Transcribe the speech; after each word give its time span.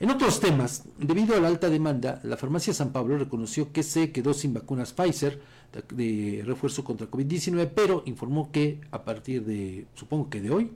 En 0.00 0.08
otros 0.08 0.40
temas, 0.40 0.84
debido 0.98 1.36
a 1.36 1.40
la 1.40 1.48
alta 1.48 1.68
demanda, 1.68 2.20
la 2.22 2.38
farmacia 2.38 2.72
San 2.72 2.90
Pablo 2.90 3.18
reconoció 3.18 3.70
que 3.70 3.82
se 3.82 4.12
quedó 4.12 4.32
sin 4.32 4.54
vacunas 4.54 4.94
Pfizer 4.94 5.42
de 5.92 6.42
refuerzo 6.46 6.84
contra 6.84 7.10
COVID-19, 7.10 7.70
pero 7.74 8.02
informó 8.06 8.50
que 8.50 8.80
a 8.92 9.04
partir 9.04 9.44
de, 9.44 9.84
supongo 9.94 10.30
que 10.30 10.40
de 10.40 10.50
hoy, 10.50 10.70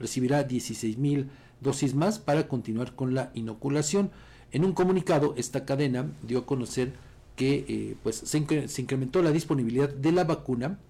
recibirá 0.00 0.42
16 0.42 0.98
mil 0.98 1.30
dosis 1.60 1.94
más 1.94 2.18
para 2.18 2.48
continuar 2.48 2.96
con 2.96 3.14
la 3.14 3.30
inoculación. 3.32 4.10
En 4.50 4.64
un 4.64 4.72
comunicado, 4.72 5.34
esta 5.36 5.64
cadena 5.64 6.10
dio 6.26 6.40
a 6.40 6.46
conocer 6.46 6.94
que 7.36 7.64
eh, 7.68 7.96
pues, 8.02 8.16
se, 8.16 8.66
se 8.66 8.82
incrementó 8.82 9.22
la 9.22 9.30
disponibilidad 9.30 9.88
de 9.88 10.10
la 10.10 10.24
vacuna 10.24 10.80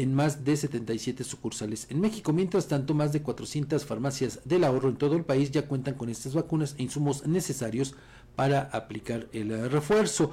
en 0.00 0.14
más 0.14 0.44
de 0.44 0.56
77 0.56 1.24
sucursales 1.24 1.86
en 1.90 2.00
México. 2.00 2.32
Mientras 2.32 2.68
tanto, 2.68 2.94
más 2.94 3.12
de 3.12 3.20
400 3.20 3.84
farmacias 3.84 4.40
del 4.46 4.64
ahorro 4.64 4.88
en 4.88 4.96
todo 4.96 5.14
el 5.14 5.24
país 5.24 5.50
ya 5.50 5.68
cuentan 5.68 5.94
con 5.94 6.08
estas 6.08 6.34
vacunas 6.34 6.74
e 6.78 6.84
insumos 6.84 7.26
necesarios 7.26 7.94
para 8.34 8.62
aplicar 8.72 9.28
el 9.32 9.70
refuerzo. 9.70 10.30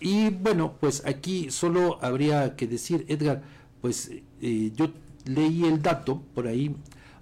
Y 0.00 0.30
bueno, 0.30 0.76
pues 0.80 1.02
aquí 1.04 1.50
solo 1.50 1.98
habría 2.00 2.56
que 2.56 2.66
decir, 2.66 3.04
Edgar, 3.08 3.42
pues 3.82 4.10
eh, 4.40 4.72
yo 4.74 4.88
leí 5.26 5.64
el 5.66 5.82
dato 5.82 6.22
por 6.34 6.46
ahí 6.46 6.74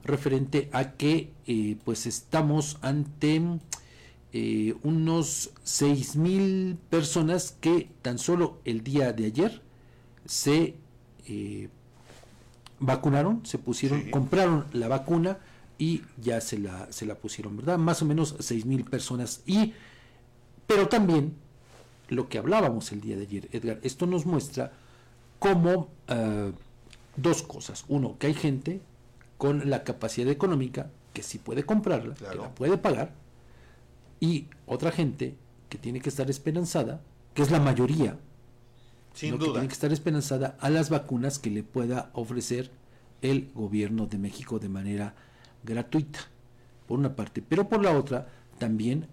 referente 0.04 0.68
a 0.72 0.92
que 0.92 1.32
eh, 1.48 1.76
pues 1.84 2.06
estamos 2.06 2.78
ante 2.80 3.42
eh, 4.32 4.74
unos 4.84 5.50
6 5.64 6.14
mil 6.14 6.78
personas 6.90 7.56
que 7.60 7.90
tan 8.02 8.18
solo 8.18 8.60
el 8.64 8.84
día 8.84 9.12
de 9.12 9.26
ayer 9.26 9.62
se 10.26 10.76
vacunaron, 12.80 13.44
se 13.44 13.58
pusieron, 13.58 14.10
compraron 14.10 14.66
la 14.72 14.88
vacuna 14.88 15.38
y 15.78 16.02
ya 16.20 16.40
se 16.40 16.58
la, 16.58 16.90
se 16.92 17.06
la 17.06 17.14
pusieron, 17.14 17.56
¿verdad? 17.56 17.78
Más 17.78 18.02
o 18.02 18.04
menos 18.04 18.34
6 18.38 18.66
mil 18.66 18.84
personas. 18.84 19.42
Y, 19.46 19.74
pero 20.66 20.88
también 20.88 21.34
lo 22.08 22.28
que 22.28 22.38
hablábamos 22.38 22.90
el 22.92 23.00
día 23.00 23.16
de 23.16 23.22
ayer, 23.22 23.48
Edgar, 23.52 23.78
esto 23.82 24.06
nos 24.06 24.26
muestra 24.26 24.72
cómo 25.38 25.88
eh, 26.08 26.52
dos 27.16 27.42
cosas. 27.42 27.84
Uno, 27.88 28.16
que 28.18 28.28
hay 28.28 28.34
gente 28.34 28.80
con 29.36 29.70
la 29.70 29.84
capacidad 29.84 30.30
económica 30.30 30.90
que 31.12 31.22
sí 31.22 31.38
puede 31.38 31.64
comprarla, 31.64 32.14
que 32.14 32.34
la 32.34 32.54
puede 32.54 32.76
pagar, 32.76 33.12
y 34.20 34.46
otra 34.66 34.90
gente 34.90 35.34
que 35.68 35.78
tiene 35.78 36.00
que 36.00 36.08
estar 36.08 36.28
esperanzada, 36.28 37.00
que 37.34 37.42
es 37.42 37.50
la 37.50 37.60
mayoría, 37.60 38.18
sin 39.14 39.38
duda. 39.38 39.46
Que 39.46 39.52
tiene 39.52 39.68
que 39.68 39.74
estar 39.74 39.92
esperanzada 39.92 40.56
a 40.60 40.70
las 40.70 40.90
vacunas 40.90 41.38
que 41.38 41.50
le 41.50 41.62
pueda 41.62 42.10
ofrecer 42.12 42.70
el 43.22 43.50
gobierno 43.54 44.06
de 44.06 44.18
México 44.18 44.58
de 44.58 44.68
manera 44.68 45.14
gratuita, 45.64 46.20
por 46.86 46.98
una 46.98 47.16
parte. 47.16 47.42
Pero 47.42 47.68
por 47.68 47.82
la 47.82 47.96
otra, 47.96 48.28
también 48.58 49.06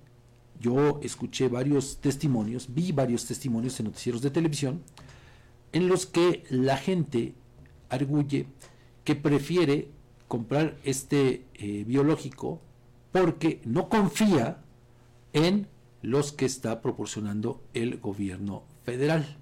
yo 0.60 1.00
escuché 1.04 1.48
varios 1.50 1.98
testimonios, 1.98 2.74
vi 2.74 2.92
varios 2.92 3.26
testimonios 3.26 3.80
en 3.80 3.88
noticieros 3.88 4.22
de 4.22 4.32
televisión, 4.32 4.84
en 5.72 5.88
los 5.88 6.06
que 6.06 6.44
la 6.50 6.78
gente 6.78 7.34
arguye 7.90 8.48
que 9.04 9.16
prefiere 9.16 9.92
comprar 10.28 10.78
este 10.84 11.46
eh, 11.54 11.84
biológico 11.86 12.62
porque 13.12 13.62
no 13.66 13.90
confía 13.90 14.62
en 15.34 15.68
los 16.02 16.32
que 16.32 16.46
está 16.46 16.82
proporcionando 16.82 17.64
el 17.74 18.00
gobierno 18.00 18.64
federal. 18.84 19.38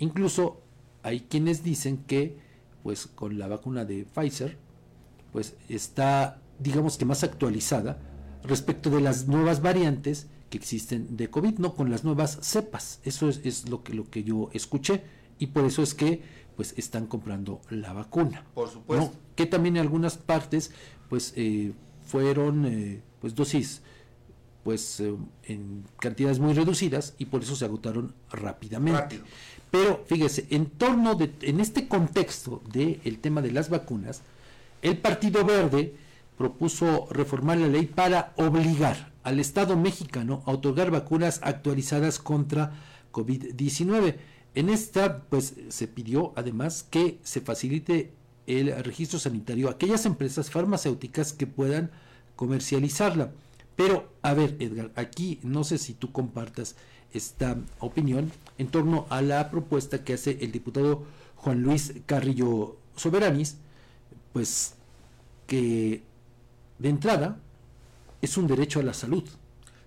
Incluso 0.00 0.60
hay 1.02 1.20
quienes 1.20 1.62
dicen 1.62 1.98
que 1.98 2.36
pues 2.82 3.06
con 3.06 3.38
la 3.38 3.46
vacuna 3.46 3.84
de 3.84 4.04
Pfizer 4.04 4.58
pues 5.32 5.54
está 5.68 6.40
digamos 6.58 6.96
que 6.96 7.04
más 7.04 7.22
actualizada 7.24 7.98
respecto 8.42 8.90
de 8.90 9.00
las 9.00 9.28
nuevas 9.28 9.62
variantes 9.62 10.28
que 10.50 10.58
existen 10.58 11.16
de 11.16 11.30
COVID, 11.30 11.58
no 11.58 11.74
con 11.74 11.90
las 11.90 12.04
nuevas 12.04 12.38
cepas. 12.42 13.00
Eso 13.04 13.28
es, 13.28 13.68
lo, 13.68 13.82
que, 13.82 13.94
lo 13.94 14.10
que 14.10 14.24
yo 14.24 14.50
escuché 14.52 15.02
y 15.38 15.48
por 15.48 15.64
eso 15.64 15.82
es 15.82 15.94
que 15.94 16.22
pues 16.56 16.74
están 16.76 17.06
comprando 17.06 17.60
la 17.70 17.92
vacuna. 17.92 18.44
Por 18.54 18.68
supuesto. 18.68 19.12
Que 19.36 19.46
también 19.46 19.76
en 19.76 19.82
algunas 19.82 20.18
partes 20.18 20.72
pues 21.08 21.32
eh, 21.36 21.72
fueron 22.04 22.66
eh, 22.66 23.02
pues 23.20 23.34
dosis 23.34 23.82
pues 24.62 25.00
eh, 25.00 25.14
en 25.44 25.84
cantidades 25.98 26.38
muy 26.38 26.52
reducidas 26.52 27.14
y 27.18 27.26
por 27.26 27.42
eso 27.42 27.56
se 27.56 27.64
agotaron 27.64 28.14
rápidamente. 28.30 29.20
Pero 29.70 30.04
fíjese, 30.06 30.46
en 30.50 30.66
torno 30.66 31.14
de, 31.14 31.32
en 31.42 31.60
este 31.60 31.86
contexto 31.86 32.62
del 32.72 33.18
tema 33.20 33.40
de 33.40 33.52
las 33.52 33.70
vacunas, 33.70 34.22
el 34.82 34.98
Partido 34.98 35.44
Verde 35.44 35.94
propuso 36.36 37.06
reformar 37.10 37.58
la 37.58 37.68
ley 37.68 37.86
para 37.86 38.32
obligar 38.36 39.12
al 39.22 39.38
Estado 39.38 39.76
mexicano 39.76 40.42
a 40.46 40.52
otorgar 40.52 40.90
vacunas 40.90 41.40
actualizadas 41.42 42.18
contra 42.18 42.72
COVID-19. 43.12 44.16
En 44.54 44.70
esta, 44.70 45.22
pues, 45.24 45.54
se 45.68 45.86
pidió 45.86 46.32
además 46.36 46.82
que 46.82 47.18
se 47.22 47.40
facilite 47.40 48.12
el 48.46 48.74
registro 48.82 49.18
sanitario 49.18 49.68
a 49.68 49.72
aquellas 49.72 50.06
empresas 50.06 50.50
farmacéuticas 50.50 51.32
que 51.32 51.46
puedan 51.46 51.90
comercializarla. 52.34 53.32
Pero, 53.76 54.12
a 54.22 54.34
ver, 54.34 54.56
Edgar, 54.58 54.90
aquí 54.96 55.38
no 55.42 55.62
sé 55.62 55.78
si 55.78 55.94
tú 55.94 56.10
compartas 56.10 56.74
esta 57.12 57.56
opinión 57.78 58.30
en 58.58 58.68
torno 58.68 59.06
a 59.10 59.22
la 59.22 59.50
propuesta 59.50 60.04
que 60.04 60.14
hace 60.14 60.38
el 60.40 60.52
diputado 60.52 61.04
Juan 61.36 61.62
Luis 61.62 61.94
Carrillo 62.06 62.76
Soberanis, 62.96 63.56
pues 64.32 64.74
que 65.46 66.02
de 66.78 66.88
entrada 66.88 67.38
es 68.22 68.36
un 68.36 68.46
derecho 68.46 68.80
a 68.80 68.82
la 68.82 68.94
salud. 68.94 69.24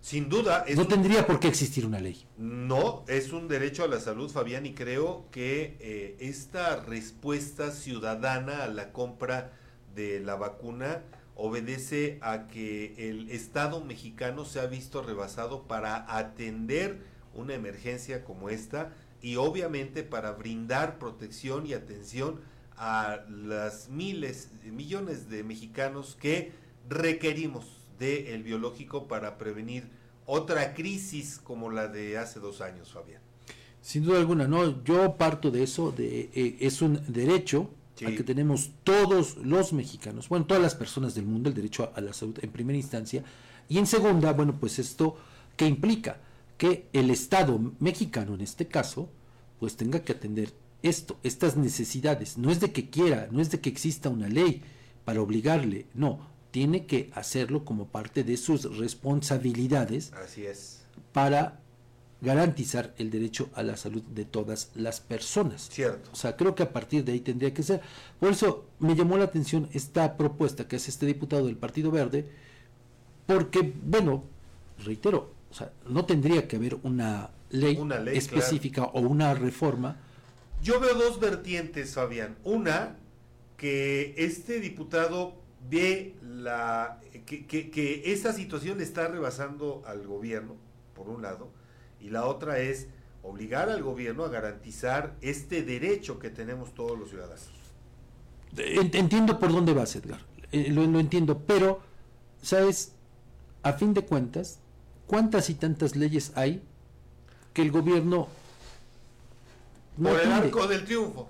Sin 0.02 0.28
duda. 0.28 0.66
no 0.76 0.86
tendría 0.86 1.26
por 1.26 1.40
qué 1.40 1.48
existir 1.48 1.86
una 1.86 2.00
ley. 2.00 2.26
No, 2.38 3.06
es 3.08 3.32
un 3.32 3.48
derecho 3.48 3.86
a 3.86 3.88
la 3.88 4.02
salud, 4.02 4.30
Fabián, 4.30 4.66
y 4.66 4.74
creo 4.74 5.26
que 5.32 5.78
eh, 5.80 6.18
esta 6.20 6.84
respuesta 6.84 7.72
ciudadana 7.72 8.64
a 8.64 8.68
la 8.68 8.92
compra 8.92 9.54
de 9.96 10.20
la 10.20 10.36
vacuna 10.36 11.04
obedece 11.36 12.20
a 12.22 12.48
que 12.48 13.10
el 13.10 13.30
Estado 13.32 13.84
mexicano 13.84 14.46
se 14.46 14.60
ha 14.60 14.68
visto 14.68 15.02
rebasado 15.02 15.64
para 15.64 16.16
atender 16.18 17.02
una 17.34 17.54
emergencia 17.54 18.24
como 18.24 18.50
esta 18.50 18.94
y 19.22 19.38
obviamente 19.38 20.04
para 20.04 20.32
brindar 20.34 21.00
protección 21.00 21.66
y 21.66 21.74
atención 21.74 22.42
a 22.78 23.22
las 23.30 23.90
miles, 23.90 24.50
millones 24.64 25.30
de 25.30 25.44
mexicanos 25.44 26.18
que 26.20 26.52
requerimos 26.90 27.66
del 27.98 28.28
el 28.28 28.44
biológico 28.44 29.08
para 29.08 29.38
prevenir 29.38 29.88
otra 30.26 30.74
crisis 30.74 31.40
como 31.44 31.70
la 31.70 31.88
de 31.88 32.18
hace 32.18 32.40
dos 32.40 32.62
años, 32.62 32.92
Fabián. 32.92 33.22
Sin 33.82 34.04
duda 34.04 34.20
alguna, 34.20 34.48
no, 34.48 34.84
yo 34.84 35.16
parto 35.18 35.52
de 35.52 35.64
eso, 35.64 35.92
de 35.92 36.30
eh, 36.34 36.58
es 36.60 36.82
un 36.82 37.02
derecho 37.08 37.70
al 38.06 38.16
que 38.16 38.24
tenemos 38.24 38.72
todos 38.84 39.38
los 39.38 39.74
mexicanos, 39.74 40.30
bueno, 40.30 40.46
todas 40.46 40.62
las 40.62 40.76
personas 40.76 41.16
del 41.16 41.26
mundo, 41.26 41.50
el 41.50 41.56
derecho 41.56 41.92
a, 41.96 42.02
la 42.02 42.14
salud 42.14 42.38
en 42.42 42.52
primera 42.52 42.78
instancia, 42.78 43.24
y 43.70 43.78
en 43.78 43.88
segunda, 43.88 44.34
bueno, 44.34 44.58
pues 44.60 44.80
esto 44.80 45.18
que 45.56 45.68
implica 45.68 46.18
que 46.58 46.88
el 46.94 47.10
Estado 47.10 47.60
mexicano, 47.80 48.36
en 48.36 48.42
este 48.42 48.68
caso, 48.68 49.10
pues 49.60 49.76
tenga 49.76 50.00
que 50.00 50.14
atender 50.14 50.54
esto, 50.82 51.18
estas 51.24 51.56
necesidades. 51.58 52.38
No 52.38 52.52
es 52.52 52.60
de 52.60 52.72
que 52.72 52.90
quiera, 52.90 53.28
no 53.32 53.42
es 53.42 53.50
de 53.50 53.60
que 53.60 53.70
exista 53.70 54.10
una 54.10 54.28
ley 54.28 54.62
para 55.06 55.22
obligarle, 55.22 55.88
no, 55.94 56.28
tiene 56.52 56.86
que 56.86 57.10
hacerlo 57.14 57.66
como 57.66 57.88
parte 57.88 58.24
de 58.24 58.38
sus 58.38 58.78
responsabilidades. 58.78 60.14
Así 60.14 60.46
es. 60.46 60.84
Para 61.12 61.63
garantizar 62.24 62.94
el 62.98 63.12
derecho 63.12 63.50
a 63.54 63.64
la 63.64 63.76
salud 63.76 64.02
de 64.02 64.24
todas 64.24 64.72
las 64.76 65.02
personas. 65.02 65.68
Cierto. 65.70 66.10
O 66.14 66.16
sea, 66.16 66.38
creo 66.38 66.56
que 66.56 66.64
a 66.64 66.72
partir 66.72 67.04
de 67.04 67.12
ahí 67.12 67.20
tendría 67.20 67.54
que 67.54 67.64
ser. 67.64 67.82
Por 68.18 68.32
eso 68.32 68.66
me 68.80 68.96
llamó 68.96 69.18
la 69.18 69.26
atención 69.26 69.68
esta 69.74 70.16
propuesta 70.16 70.66
que 70.68 70.78
hace 70.78 70.90
este 70.90 71.06
diputado 71.06 71.46
del 71.48 71.58
Partido 71.58 71.92
Verde, 71.92 72.30
porque, 73.28 73.74
bueno, 73.84 74.24
reitero, 74.86 75.34
o 75.52 75.54
sea, 75.54 75.74
no 75.88 76.06
tendría 76.06 76.48
que 76.48 76.56
haber 76.56 76.78
una 76.84 77.30
ley, 77.50 77.78
específica 78.14 78.86
o 78.86 79.02
una 79.02 79.34
reforma. 79.34 79.98
Yo 80.62 80.80
veo 80.80 80.96
dos 80.96 81.20
vertientes, 81.20 81.94
Fabián. 81.94 82.38
Una, 82.46 82.96
que 83.58 84.16
este 84.18 84.62
diputado 84.62 85.36
ve 85.70 86.16
la 86.24 87.02
que, 87.26 87.46
que, 87.46 87.70
que 87.70 88.14
esta 88.14 88.32
situación 88.32 88.80
está 88.80 89.10
rebasando 89.10 89.84
al 89.86 90.08
gobierno, 90.08 90.56
por 90.96 91.10
un 91.10 91.22
lado, 91.22 91.50
y 92.04 92.10
la 92.10 92.26
otra 92.26 92.60
es 92.60 92.88
obligar 93.24 93.70
al 93.70 93.82
gobierno 93.82 94.26
a 94.26 94.30
garantizar 94.30 95.16
este 95.22 95.64
derecho 95.64 96.20
que 96.20 96.30
tenemos 96.30 96.74
todos 96.74 97.00
los 97.00 97.10
ciudadanos. 97.10 97.50
Entiendo 98.58 99.40
por 99.40 99.52
dónde 99.52 99.74
vas, 99.74 99.96
Edgar, 99.96 100.20
eh, 100.52 100.70
lo, 100.70 100.84
entiendo, 101.00 101.40
pero, 101.48 101.80
¿sabes? 102.42 102.92
A 103.64 103.74
fin 103.74 103.94
de 103.94 104.02
cuentas, 104.02 104.60
¿cuántas 105.08 105.50
y 105.50 105.56
tantas 105.56 105.96
leyes 105.96 106.34
hay 106.36 106.62
que 107.54 107.62
el 107.62 107.72
gobierno... 107.72 108.28
No 109.96 110.10
por 110.10 110.20
el 110.20 110.32
arco 110.32 110.68
del 110.68 110.84
triunfo. 110.84 111.30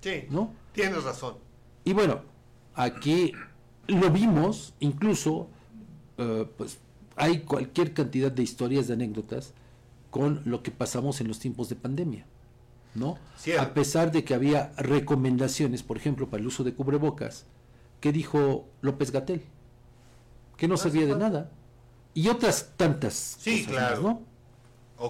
Sí, 0.00 0.24
¿no? 0.30 0.52
tienes 0.72 1.04
razón. 1.04 1.36
Y 1.84 1.92
bueno, 1.92 2.22
aquí 2.74 3.32
lo 3.86 4.10
vimos 4.10 4.74
incluso, 4.80 5.48
eh, 6.16 6.46
pues 6.56 6.78
hay 7.16 7.40
cualquier 7.40 7.94
cantidad 7.94 8.32
de 8.32 8.42
historias, 8.42 8.88
de 8.88 8.94
anécdotas 8.94 9.54
con 10.10 10.42
lo 10.44 10.62
que 10.62 10.70
pasamos 10.70 11.20
en 11.20 11.28
los 11.28 11.38
tiempos 11.38 11.68
de 11.68 11.76
pandemia. 11.76 12.26
¿no? 12.94 13.18
A 13.58 13.74
pesar 13.74 14.12
de 14.12 14.24
que 14.24 14.34
había 14.34 14.72
recomendaciones, 14.76 15.82
por 15.82 15.96
ejemplo, 15.96 16.28
para 16.28 16.40
el 16.40 16.46
uso 16.46 16.64
de 16.64 16.74
cubrebocas, 16.74 17.46
que 18.00 18.12
dijo 18.12 18.66
López 18.80 19.10
Gatel, 19.10 19.42
que 20.56 20.68
no 20.68 20.74
ah, 20.74 20.78
servía 20.78 21.06
de 21.06 21.16
nada. 21.16 21.50
Y 22.14 22.28
otras 22.28 22.72
tantas 22.76 23.36
sí, 23.38 23.64
claro. 23.66 24.02
¿no? 24.02 24.22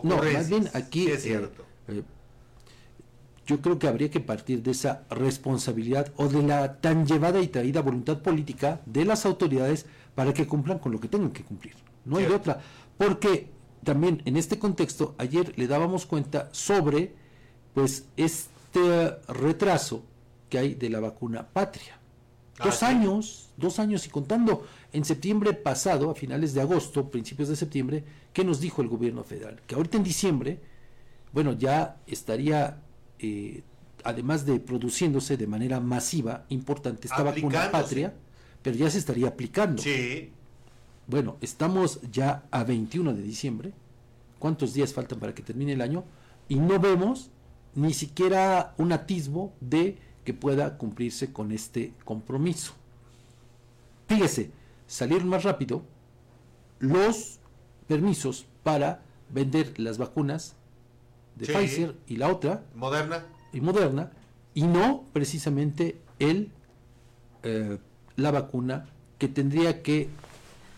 No, 0.03 0.23
más 0.23 0.51
bien 0.51 0.69
aquí 0.75 1.09
es 1.09 1.23
cierto. 1.23 1.65
Eh, 1.89 2.03
yo 3.47 3.63
creo 3.63 3.79
que 3.79 3.89
habría 3.89 4.11
que 4.11 4.21
partir 4.21 4.63
de 4.63 4.73
esa 4.73 5.05
responsabilidad 5.09 6.13
o 6.17 6.29
de 6.29 6.43
la 6.43 6.81
tan 6.81 7.07
llevada 7.07 7.41
y 7.41 7.49
traída 7.49 7.81
voluntad 7.81 8.19
política 8.19 8.83
de 8.85 9.07
las 9.07 9.25
autoridades 9.25 9.87
para 10.15 10.35
que 10.35 10.47
cumplan 10.47 10.79
con 10.79 10.93
lo 10.93 11.01
que 11.01 11.09
tengan 11.09 11.31
que 11.31 11.45
cumplir. 11.45 11.75
No 12.05 12.19
hay 12.19 12.27
otra. 12.27 12.61
Porque 12.99 13.49
también 13.89 14.21
en 14.27 14.37
este 14.37 14.59
contexto, 14.59 15.15
ayer 15.17 15.55
le 15.57 15.67
dábamos 15.67 16.05
cuenta 16.05 16.51
sobre 16.53 17.15
pues 17.73 18.05
este 18.19 19.17
retraso 19.29 20.05
que 20.51 20.59
hay 20.59 20.75
de 20.75 20.91
la 20.91 21.01
vacuna 21.01 21.49
patria. 21.49 21.99
Ah, 22.59 22.67
dos 22.67 22.83
años, 22.83 23.49
dos 23.57 23.79
años 23.79 24.07
y 24.07 24.11
contando. 24.11 24.67
En 24.93 25.07
septiembre 25.07 25.55
pasado, 25.55 26.11
a 26.11 26.15
finales 26.15 26.53
de 26.53 26.61
agosto, 26.61 27.09
principios 27.11 27.49
de 27.49 27.57
septiembre, 27.57 28.05
¿qué 28.35 28.45
nos 28.45 28.61
dijo 28.61 28.83
el 28.83 28.89
gobierno 28.89 29.25
federal? 29.25 29.63
Que 29.67 29.75
ahorita 29.75 29.97
en 29.97 30.05
diciembre, 30.05 30.61
bueno, 31.33 31.55
ya 31.55 31.97
estaría, 32.07 32.83
eh, 33.19 33.63
además 34.05 34.45
de 34.45 34.61
produciéndose 34.61 35.39
de 35.39 35.47
manera 35.47 35.81
masiva, 35.81 36.45
importante, 36.51 37.07
esta 37.07 37.23
vacuna 37.23 37.71
patria, 37.71 38.13
pero 38.61 38.77
ya 38.77 38.91
se 38.91 38.99
estaría 38.99 39.29
aplicando. 39.29 39.81
Sí. 39.81 40.31
Bueno, 41.09 41.39
estamos 41.41 42.01
ya 42.13 42.45
a 42.51 42.65
21 42.65 43.15
de 43.15 43.23
diciembre. 43.23 43.73
¿Cuántos 44.39 44.75
días 44.75 44.93
faltan 44.93 45.19
para 45.19 45.35
que 45.35 45.43
termine 45.43 45.73
el 45.73 45.81
año? 45.81 46.05
Y 46.49 46.57
no 46.57 46.79
vemos 46.79 47.31
ni 47.75 47.95
siquiera 47.95 48.75
un 48.77 48.93
atisbo 48.93 49.55
de 49.61 49.97
que 50.25 50.35
pueda 50.35 50.77
cumplirse 50.77 51.33
con 51.33 51.51
este 51.51 51.95
compromiso. 52.05 52.75
Fíjese, 54.07 54.51
salieron 54.87 55.29
más 55.29 55.45
rápido 55.45 55.83
los 56.79 57.39
permisos 57.87 58.47
para 58.63 59.03
vender 59.31 59.81
las 59.81 59.97
vacunas 59.97 60.57
de 61.37 61.47
Pfizer 61.47 61.97
y 62.07 62.17
la 62.17 62.29
otra 62.29 62.65
Moderna 62.75 63.25
y 63.53 63.61
Moderna 63.63 64.13
y 64.53 64.63
no 64.63 65.05
precisamente 65.15 65.99
el 66.19 66.51
eh, 67.43 67.79
la 68.17 68.31
vacuna 68.31 68.89
que 69.19 69.29
tendría 69.29 69.83
que 69.83 70.11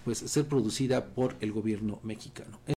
pues 0.04 0.18
ser 0.18 0.46
producida 0.46 1.06
por 1.14 1.36
el 1.40 1.52
gobierno 1.52 2.00
mexicano. 2.02 2.60